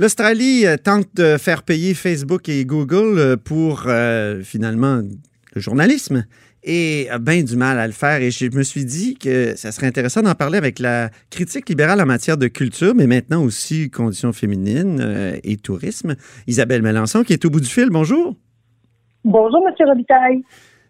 [0.00, 5.00] L'Australie euh, tente de faire payer Facebook et Google euh, pour euh, finalement
[5.54, 6.24] le journalisme
[6.62, 8.22] et a bien du mal à le faire.
[8.22, 12.00] Et je me suis dit que ça serait intéressant d'en parler avec la critique libérale
[12.00, 16.14] en matière de culture, mais maintenant aussi conditions féminines et tourisme.
[16.46, 17.90] Isabelle Melançon, qui est au bout du fil.
[17.90, 18.36] Bonjour.
[19.24, 19.88] Bonjour, M.
[19.88, 20.42] Robitaille.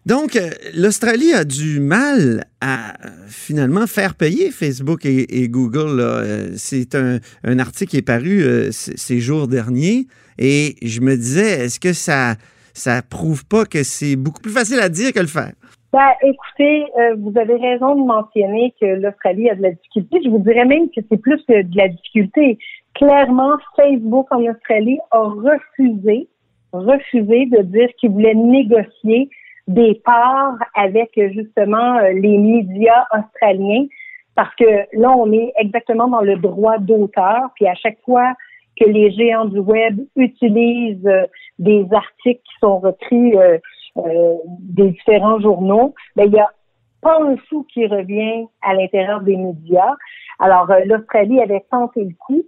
[0.09, 2.93] Donc, euh, l'Australie a du mal à
[3.27, 5.99] finalement faire payer Facebook et, Google.
[5.99, 10.07] Euh, c'est un, article qui est paru euh, ces jours derniers
[10.39, 12.33] et je me disais, est-ce que ça
[12.73, 15.51] ça prouve pas que c'est beaucoup plus facile à dire que le faire?
[15.93, 16.85] Ben, écoutez,
[17.17, 20.21] vous avez raison de mentionner que l'Australie a de la difficulté.
[20.23, 22.57] Je vous dirais même que c'est plus que de la difficulté.
[22.95, 26.27] Clairement, Facebook en Australie a refusé,
[26.71, 29.29] refusé de dire qu'il voulait négocier
[29.69, 33.85] des parts avec justement euh, les médias australiens
[34.33, 38.33] parce que là, on est exactement dans le droit d'auteur, puis à chaque fois
[38.79, 41.27] que les géants du web utilisent euh,
[41.59, 43.57] des articles qui sont repris euh,
[44.59, 46.49] des différents journaux, ben, il y a
[47.01, 49.93] pas un sou qui revient à l'intérieur des médias.
[50.39, 52.43] Alors, l'Australie avait tenté le coup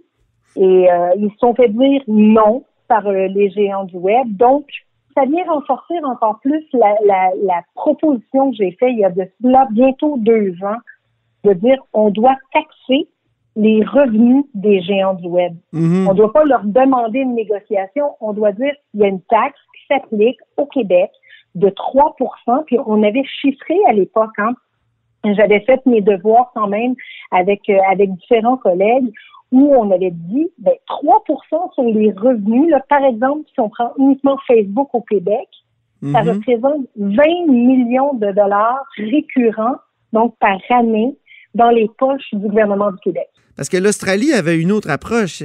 [0.56, 4.26] et ils se sont fait dire non par les géants du web.
[4.36, 4.66] Donc,
[5.14, 9.10] ça vient renforcer encore plus la, la, la proposition que j'ai faite il y a
[9.10, 10.78] de cela bientôt deux ans,
[11.44, 13.08] de dire on doit taxer
[13.54, 15.54] les revenus des géants du web.
[15.74, 16.06] Mm-hmm.
[16.06, 19.20] On ne doit pas leur demander une négociation, on doit dire qu'il y a une
[19.22, 21.10] taxe qui s'applique au Québec
[21.54, 24.54] de 3% puis on avait chiffré à l'époque, hein,
[25.24, 26.94] j'avais fait mes devoirs quand même
[27.30, 29.12] avec, euh, avec différents collègues
[29.52, 32.70] où on avait dit ben, 3% sur les revenus.
[32.70, 35.48] Là, par exemple, si on prend uniquement Facebook au Québec,
[36.10, 36.30] ça mhm.
[36.30, 39.76] représente 20 millions de dollars récurrents,
[40.12, 41.16] donc par année,
[41.54, 43.28] dans les poches du gouvernement du Québec.
[43.56, 45.42] Parce que l'Australie avait une autre approche.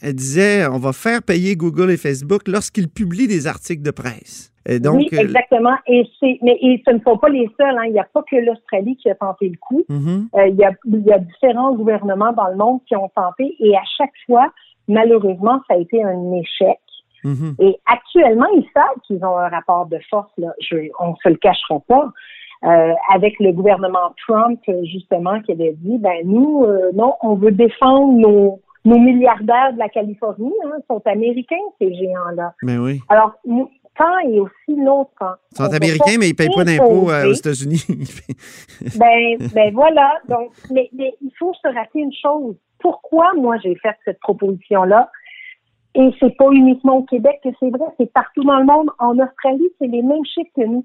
[0.00, 4.52] Elle disait on va faire payer Google et Facebook lorsqu'ils publient des articles de presse
[4.68, 5.76] oui, euh, exactement.
[5.86, 6.04] Et
[6.42, 7.76] mais ce ne sont pas les seuls.
[7.78, 7.84] Hein.
[7.86, 9.84] Il n'y a pas que l'Australie qui a tenté le coup.
[9.88, 10.26] Mm-hmm.
[10.34, 13.56] Euh, il, y a, il y a différents gouvernements dans le monde qui ont tenté,
[13.60, 14.52] et à chaque fois,
[14.86, 16.78] malheureusement, ça a été un échec.
[17.24, 17.54] Mm-hmm.
[17.60, 20.30] Et actuellement, ils savent qu'ils ont un rapport de force.
[20.36, 20.52] Là.
[20.60, 22.12] Je, on se le cachera pas.
[22.64, 28.14] Euh, avec le gouvernement Trump, justement, qui avait dit, ben nous, non, on veut défendre
[28.14, 32.54] nos, nos milliardaires de la Californie, hein, sont américains, ces géants-là.
[32.62, 33.00] Mais ben oui.
[33.08, 33.70] Alors, nous,
[34.24, 34.76] et aussi
[35.18, 35.34] camp.
[35.52, 37.84] Ils sont américains, mais ils ne payent pas d'impôts euh, aux États-Unis.
[38.96, 40.20] ben, ben voilà.
[40.28, 42.56] Donc, mais, il faut se rappeler une chose.
[42.78, 45.10] Pourquoi moi j'ai fait cette proposition-là?
[45.94, 48.90] Et c'est pas uniquement au Québec que c'est vrai, c'est partout dans le monde.
[48.98, 50.84] En Australie, c'est les mêmes chiffres que nous.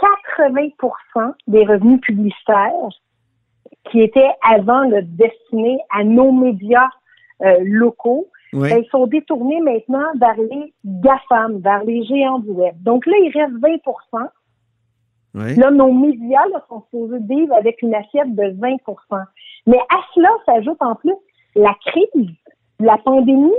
[0.00, 2.88] 80% des revenus publicitaires
[3.90, 6.88] qui étaient avant le destinés à nos médias
[7.42, 12.74] euh, locaux ils sont détournés maintenant vers les GAFAM, vers les géants du web.
[12.82, 14.28] Donc là, il reste 20%
[15.34, 19.24] Là, nos médias sont supposés vivre avec une assiette de 20%
[19.66, 21.14] Mais à cela s'ajoute en plus
[21.56, 22.30] la crise,
[22.78, 23.50] la pandémie.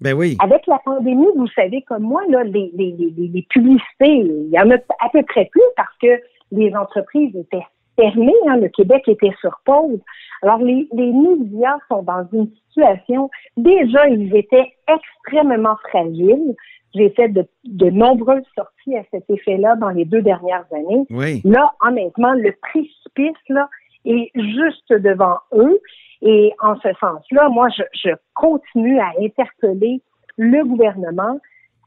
[0.00, 0.36] Ben oui.
[0.40, 4.58] Avec la pandémie, vous savez comme moi, là, les, les, les, les publicités, il y
[4.58, 6.20] en a à peu près plus parce que
[6.52, 7.64] les entreprises étaient
[7.96, 8.32] fermées.
[8.46, 10.00] Hein, le Québec était sur pause.
[10.42, 16.54] Alors, les, les médias sont dans une situation, déjà, ils étaient extrêmement fragiles.
[16.94, 21.04] J'ai fait de, de, nombreuses sorties à cet effet-là dans les deux dernières années.
[21.10, 21.40] Oui.
[21.44, 23.68] Là, honnêtement, le précipice, là,
[24.04, 25.80] est juste devant eux.
[26.24, 30.00] Et en ce sens-là, moi, je, je, continue à interpeller
[30.38, 31.38] le gouvernement.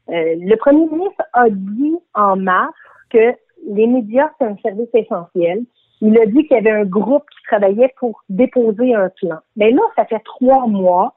[0.08, 2.72] Euh, le premier ministre a dit en mars
[3.10, 3.34] que
[3.68, 5.64] les médias, c'est un service essentiel.
[6.00, 9.38] Il a dit qu'il y avait un groupe qui travaillait pour déposer un plan.
[9.56, 11.14] Mais là, ça fait trois mois.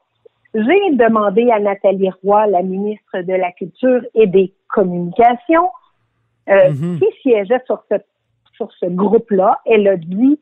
[0.54, 5.70] J'ai demandé à Nathalie Roy, la ministre de la Culture et des Communications,
[6.48, 6.98] euh, mhm.
[6.98, 7.96] qui siégeait sur ce,
[8.56, 9.60] sur ce groupe-là.
[9.64, 10.40] Elle a dit,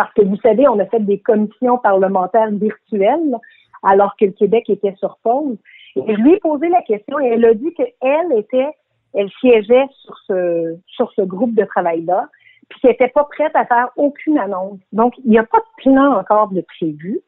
[0.00, 3.36] parce que vous savez, on a fait des commissions parlementaires virtuelles
[3.82, 5.58] alors que le Québec était sur pause.
[5.94, 8.70] Et je lui ai posé la question et elle a dit qu'elle était,
[9.12, 12.28] elle siégeait sur ce, sur ce groupe de travail-là
[12.70, 14.78] puis qui n'était pas prête à faire aucune annonce.
[14.92, 17.20] Donc, il n'y a pas de plan encore de prévu.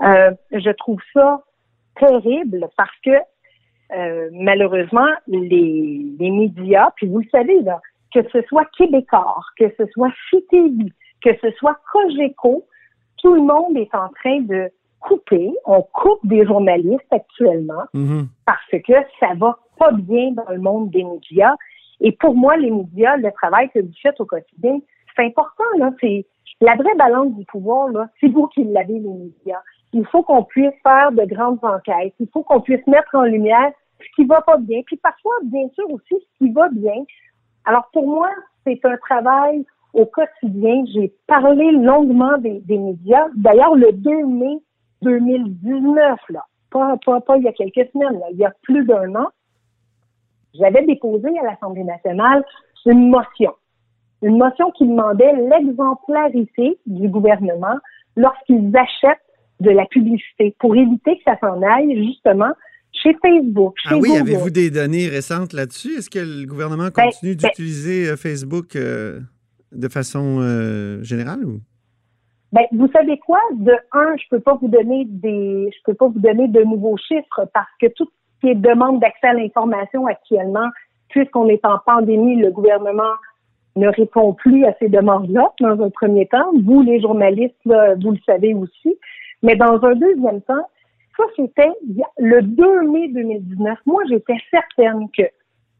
[0.00, 1.42] Euh, je trouve ça
[1.96, 3.10] terrible parce que
[3.94, 7.82] euh, malheureusement, les, les, médias, puis vous le savez, là,
[8.14, 10.92] que ce soit Québécois, que ce soit CTV,
[11.26, 12.64] que ce soit Cogeco,
[13.18, 14.70] tout le monde est en train de
[15.00, 15.52] couper.
[15.64, 18.26] On coupe des journalistes actuellement mm-hmm.
[18.44, 21.56] parce que ça va pas bien dans le monde des médias.
[22.00, 24.78] Et pour moi, les médias, le travail que vous faites au quotidien,
[25.16, 25.90] c'est important, là.
[26.00, 26.26] C'est
[26.60, 28.08] la vraie balance du pouvoir, là.
[28.20, 29.62] C'est vous qui l'avez, les médias.
[29.92, 32.14] il faut qu'on puisse faire de grandes enquêtes.
[32.20, 34.82] Il faut qu'on puisse mettre en lumière ce qui va pas bien.
[34.86, 37.02] Puis parfois, bien sûr aussi, ce qui va bien.
[37.64, 38.30] Alors pour moi,
[38.64, 39.64] c'est un travail
[39.96, 40.84] au quotidien.
[40.94, 43.26] J'ai parlé longuement des, médias.
[43.34, 44.58] D'ailleurs, le 2 mai
[45.02, 48.84] 2019, là, pas, pas, pas il y a quelques semaines, là, il y a plus
[48.84, 49.28] d'un an,
[50.54, 52.44] j'avais déposé à l'Assemblée nationale
[52.86, 53.52] une motion.
[54.22, 57.76] Une motion qui demandait l'exemplarité du gouvernement
[58.16, 59.18] lorsqu'ils achètent
[59.60, 62.52] de la publicité pour éviter que ça s'en aille justement
[62.92, 65.98] chez Facebook, chez Ah oui, avez-vous des données récentes là-dessus?
[65.98, 69.20] Est-ce que le gouvernement ben, continue ben d'utiliser euh, Facebook euh,
[69.72, 71.60] de façon euh, générale ou?
[72.52, 73.40] Ben, vous savez quoi?
[73.54, 76.96] De un, je peux pas vous donner des, je peux pas vous donner de nouveaux
[76.96, 80.68] chiffres parce que tout ce qui est demande d'accès à l'information actuellement,
[81.08, 83.14] puisqu'on est en pandémie, le gouvernement
[83.74, 86.52] ne répond plus à ces demandes-là dans un premier temps.
[86.64, 88.96] Vous, les journalistes, vous le savez aussi.
[89.42, 90.66] Mais dans un deuxième temps,
[91.16, 91.72] ça, c'était
[92.18, 93.78] le 2 mai 2019.
[93.86, 95.24] Moi, j'étais certaine que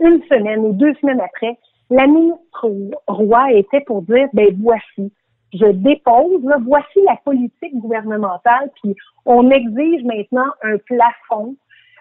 [0.01, 1.59] une semaine ou deux semaines après,
[1.91, 2.69] la ministre
[3.07, 5.13] Roy était pour dire, ben voici,
[5.53, 11.57] je dépose, voici la politique gouvernementale, puis on exige maintenant un plafond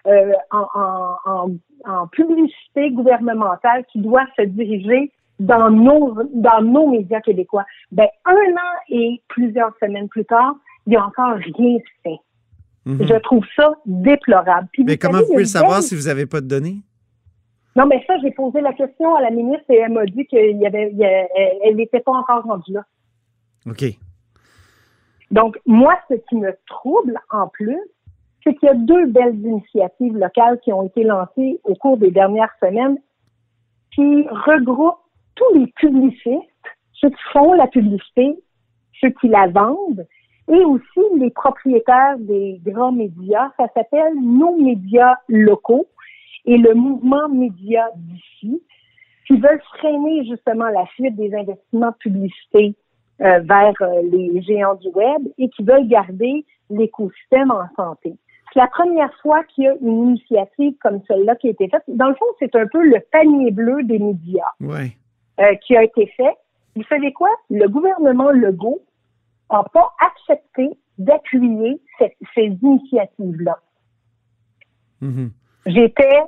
[0.06, 1.50] euh, en,
[1.84, 5.10] en, publicité gouvernementale qui doit se diriger
[5.40, 7.64] dans nos dans nos médias québécois.
[7.90, 10.54] Ben un an et plusieurs semaines plus tard,
[10.86, 12.18] il n'y a encore rien fait.
[12.84, 13.04] Mhm.
[13.04, 14.68] Je trouve ça déplorable.
[14.78, 16.76] mais comment vous pouvez le savoir si vous n'avez pas de données?
[17.76, 20.56] Non, mais ça, j'ai posé la question à la ministre et elle m'a dit qu'elle
[21.76, 22.84] n'était pas encore rendue là.
[23.66, 23.84] OK.
[25.30, 27.78] Donc, moi, ce qui me trouble en plus,
[28.42, 32.10] c'est qu'il y a deux belles initiatives locales qui ont été lancées au cours des
[32.10, 32.96] dernières semaines
[33.94, 35.00] qui regroupent
[35.34, 36.42] tous les publicistes,
[36.94, 38.38] ceux qui font la publicité,
[39.00, 40.06] ceux qui la vendent
[40.48, 43.50] et aussi les propriétaires des grands médias.
[43.58, 45.86] Ça s'appelle Nos médias locaux
[46.46, 48.62] et le mouvement média d'ici,
[49.26, 52.76] qui veulent freiner justement la fuite des investissements de publicité
[53.20, 58.14] euh, vers euh, les géants du web et qui veulent garder l'écosystème en santé.
[58.52, 61.82] C'est la première fois qu'il y a une initiative comme celle-là qui a été faite.
[61.88, 66.06] Dans le fond, c'est un peu le panier bleu des médias euh, qui a été
[66.16, 66.34] fait.
[66.76, 67.30] Vous savez quoi?
[67.50, 68.82] Le gouvernement Legault
[69.50, 71.80] n'a pas accepté d'appuyer
[72.34, 73.58] ces initiatives-là.
[75.02, 75.30] Mm-hmm.
[75.66, 76.20] J'étais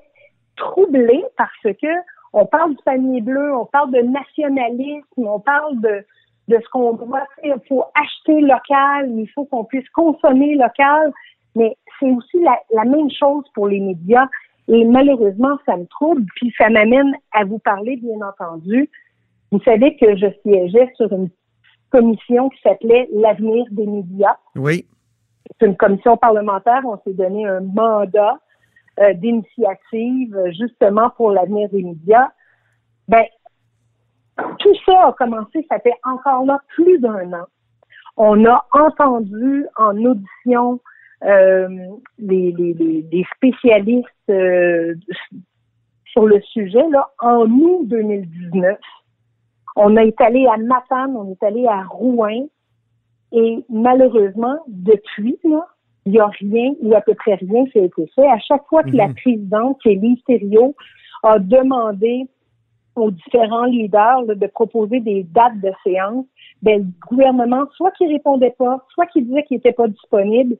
[0.58, 1.88] troublée parce que
[2.32, 6.04] on parle du panier bleu, on parle de nationalisme, on parle de,
[6.48, 7.56] de ce qu'on doit faire.
[7.56, 11.12] Il faut acheter local, il faut qu'on puisse consommer local,
[11.54, 14.28] mais c'est aussi la, la, même chose pour les médias.
[14.68, 18.90] Et malheureusement, ça me trouble, puis ça m'amène à vous parler, bien entendu.
[19.50, 21.30] Vous savez que je siégeais sur une
[21.90, 24.36] commission qui s'appelait l'avenir des médias.
[24.54, 24.86] Oui.
[25.58, 26.82] C'est une commission parlementaire.
[26.84, 28.38] On s'est donné un mandat
[29.00, 32.28] euh, d'initiative justement pour l'avenir des médias.
[33.08, 33.24] Ben,
[34.58, 37.46] tout ça a commencé, ça fait encore là plus d'un an.
[38.16, 40.80] On a entendu en audition
[41.24, 41.68] euh,
[42.18, 44.94] les, les, spécialistes euh,
[46.04, 48.78] sur le sujet là, en août 2019.
[49.76, 52.48] On été allé à Matane, on est allé à Rouen,
[53.32, 55.66] et malheureusement, depuis, là,
[56.06, 58.26] il n'y a rien ou à peu près rien qui a été fait.
[58.26, 59.14] À chaque fois que la mhm.
[59.14, 60.74] présidente, Kelly Thériault,
[61.22, 62.28] a demandé
[62.94, 66.26] aux différents leaders de proposer des dates de séance,
[66.62, 70.56] ben, le gouvernement, soit qui répondait pas, soit qui disait qu'il n'était pas disponible.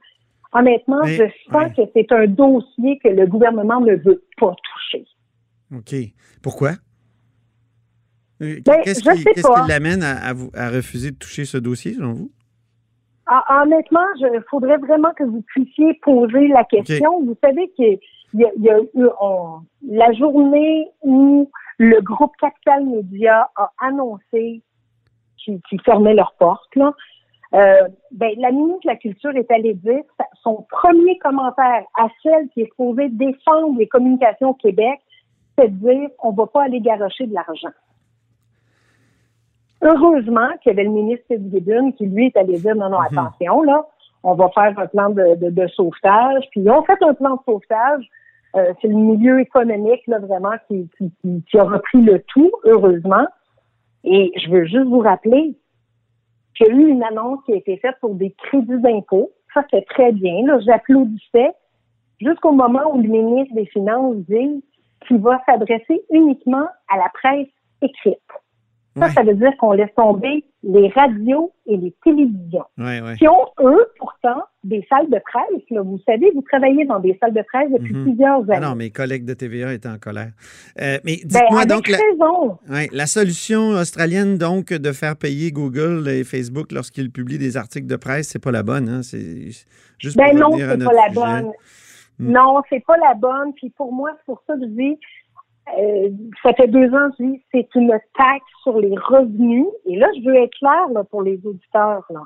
[0.52, 5.04] Honnêtement, je sens que c'est un dossier que le gouvernement ne veut pas toucher.
[5.75, 5.95] OK.
[6.42, 6.71] Pourquoi?
[8.40, 12.33] Euh, ben, qu'est-ce qui, l'amène à, à, refuser de toucher ce dossier, selon vous?
[13.30, 17.20] Ah, honnêtement, il faudrait vraiment que vous puissiez poser la question.
[17.23, 17.99] Vous savez qu'il
[18.32, 19.08] y a, y a eu
[19.87, 24.62] la journée où le groupe Capital Média a annoncé
[25.37, 26.75] qu'ils fermaient leurs portes.
[26.75, 26.94] Là.
[27.54, 30.02] Euh, ben, la ministre de la Culture est allée dire
[30.42, 35.00] son premier commentaire à celle qui est supposée défendre les communications au Québec,
[35.56, 37.70] c'est de dire on va pas aller garocher de l'argent.
[39.82, 43.18] Heureusement qu'il y avait le ministre Fitzgibbon qui, lui, est allé dire non, non, mhm.
[43.18, 43.87] attention, là,
[44.25, 46.44] on va faire un plan de, de, sauvetage.
[46.50, 48.04] Puis ils ont fait un plan de sauvetage.
[48.56, 51.12] Euh, c'est le milieu économique, là, vraiment, qui, qui,
[51.49, 53.26] qui, a repris le tout, heureusement.
[54.04, 55.54] Et je veux juste vous rappeler
[56.56, 59.30] qu'il y a eu une annonce qui a été faite pour des crédits d'impôt.
[59.54, 60.47] Ça, c'est très bien.
[60.47, 61.52] Là, j'applaudissais
[62.20, 64.64] jusqu'au moment où le ministre des Finances dit
[65.06, 67.49] qu'il va s'adresser uniquement à la presse
[67.82, 68.18] écrite.
[69.00, 73.17] Ça, ça veut dire qu'on laisse tomber les radios et les télévisions, Ouais, ouais.
[73.17, 75.62] qui ont, eux, pourtant, des salles de presse.
[75.71, 75.83] Là.
[75.83, 78.02] Vous savez, vous travaillez dans des salles de presse depuis Mhm.
[78.05, 78.67] plusieurs Ah années.
[78.67, 80.33] non, mes collègues de TVA étaient en colère.
[80.81, 82.59] Euh, mais Ben, dites-moi donc, la, raison.
[82.69, 87.87] ouais, la solution australienne, donc, de faire payer Google et Facebook lorsqu'ils publient des articles
[87.87, 88.88] de presse, c'est pas la bonne.
[88.88, 89.02] Hein?
[89.02, 89.50] C'est
[89.99, 91.14] juste Ben pour non, c'est pas la sujet.
[91.14, 91.52] bonne.
[92.19, 92.33] Hmm.
[92.33, 93.52] Non, c'est pas la bonne.
[93.55, 94.99] Puis pour moi, c'est pour ça que je dis,
[95.79, 96.11] euh,
[96.43, 99.67] ça fait deux ans, je dis, c'est une taxe sur les revenus.
[99.87, 102.05] Et là, je veux être claire là, pour les auditeurs.
[102.11, 102.23] Là.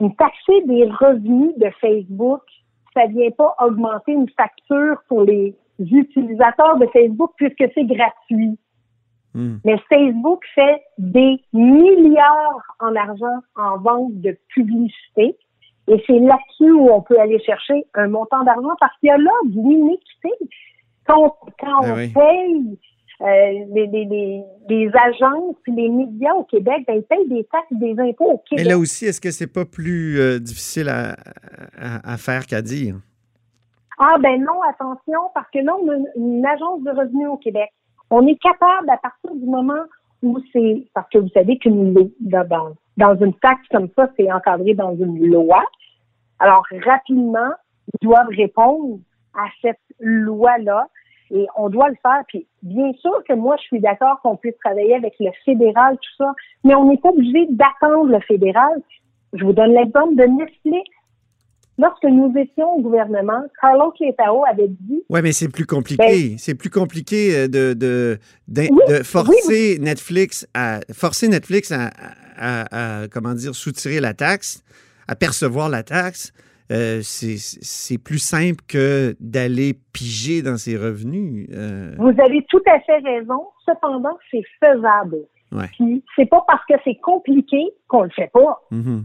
[0.00, 2.42] Une taxer des revenus de Facebook,
[2.94, 8.58] ça vient pas augmenter une facture pour les utilisateurs de Facebook puisque c'est gratuit.
[9.34, 9.56] Hmm.
[9.64, 15.36] Mais Facebook fait des milliards en argent en vente de publicité.
[15.88, 19.18] Et c'est là-dessus où on peut aller chercher un montant d'argent parce qu'il y a
[19.18, 20.30] là de l'inéquité.
[21.06, 22.08] Quand, quand Ah on oui.
[22.12, 22.78] paye
[23.20, 27.44] euh, les, les, les, les agences puis les médias au Québec, ben, ils payent des
[27.44, 28.66] taxes et des impôts au Mais Québec.
[28.66, 31.14] là aussi, est-ce que c'est pas plus euh, difficile à,
[31.78, 32.96] à- à faire qu'à dire?
[33.98, 37.36] Ah ben non, attention, parce que là, on a une, une agence de revenus au
[37.36, 37.70] Québec.
[38.10, 39.84] On est capable, à partir du moment
[40.22, 40.86] où c'est...
[40.94, 45.24] Parce que vous savez qu'une dans- dans une taxe comme ça, c'est encadré dans une
[45.26, 45.64] loi.
[46.40, 47.50] Alors, rapidement,
[47.88, 48.98] ils doivent répondre
[49.34, 50.88] à cette loi-là.
[51.34, 52.22] Et on doit le faire.
[52.28, 56.24] Puis, bien sûr que moi, je suis d'accord qu'on puisse travailler avec le fédéral, tout
[56.24, 58.82] ça, mais on n'est pas obligé d'attendre le fédéral.
[59.32, 60.90] Je vous donne l'exemple de Netflix.
[61.78, 66.36] Lorsque nous étions au gouvernement, Carlos Letao avait dit Oui, mais c'est plus compliqué.
[66.36, 71.90] c'est plus compliqué euh, de, de, Ben Oui, de forcer Netflix à forcer Netflix à,
[72.36, 74.62] à- à, comment dire soutirer la taxe,
[75.08, 76.34] à percevoir la taxe.
[76.70, 81.48] Euh, c'est, plus simple que d'aller piger dans ses revenus.
[81.52, 83.46] Euh, Vous avez tout à fait raison.
[83.66, 85.18] Cependant, c'est faisable.
[85.50, 85.66] Ouais.
[85.72, 88.60] Puis, c'est pas parce que c'est compliqué qu'on le fait pas.
[88.70, 89.04] mhm.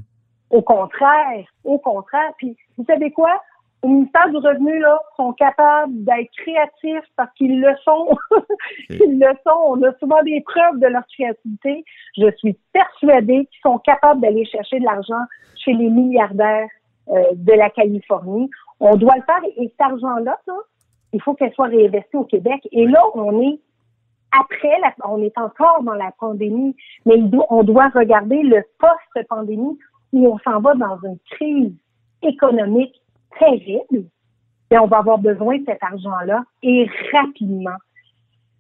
[0.49, 2.31] Au contraire, au contraire.
[2.37, 3.41] Puis, vous savez quoi?
[3.81, 8.17] Au ministère du Revenu, là, sont capables d'être créatifs parce qu'ils le sont.
[8.89, 9.59] Ils le sont.
[9.67, 11.83] On a souvent des preuves de leur créativité.
[12.17, 15.21] Je suis persuadée qu'ils sont capables d'aller chercher de l'argent
[15.57, 16.69] chez les milliardaires
[17.09, 18.49] de la Californie.
[18.79, 19.43] On doit le faire.
[19.57, 20.53] Et cet argent-là, là,
[21.13, 22.67] il faut qu'elle soit réinvestie au Québec.
[22.71, 23.59] Et là, on est
[24.31, 27.15] après, la, on est encore dans la pandémie, mais
[27.49, 29.77] on doit regarder le post-pandémie
[30.13, 31.73] où on s'en va dans une crise
[32.21, 33.01] économique
[33.39, 34.05] terrible.
[34.69, 37.77] Et on va avoir besoin de cet argent-là et rapidement.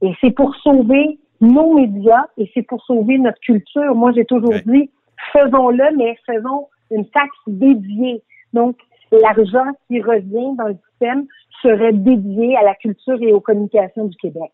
[0.01, 3.93] Et c'est pour sauver nos médias et c'est pour sauver notre culture.
[3.93, 4.89] Moi, j'ai toujours dit,
[5.33, 8.23] faisons-le, mais faisons une taxe dédiée.
[8.57, 8.75] Donc,
[9.11, 11.25] l'argent qui revient dans le système
[11.61, 14.51] serait dédié à la culture et aux communications du Québec.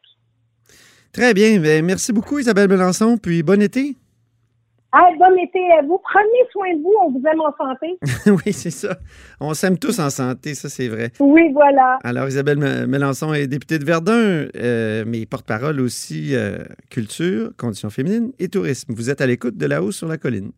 [1.14, 1.60] Très bien.
[1.60, 3.18] Ben, merci beaucoup, Isabelle Melançon.
[3.18, 3.96] Puis bon été.
[4.92, 6.00] Ah, bon été à vous.
[6.04, 6.94] Prenez soin de vous.
[7.06, 7.98] On vous aime en santé.
[8.46, 8.98] oui, c'est ça.
[9.40, 11.12] On s'aime tous en santé, ça c'est vrai.
[11.20, 11.98] Oui, voilà.
[12.04, 16.58] Alors, Isabelle Me- Melançon est députée de Verdun, euh, mais porte-parole aussi euh,
[16.92, 18.94] culture, conditions féminines et tourisme.
[18.94, 20.52] Vous êtes à l'écoute de là-haut sur la colline.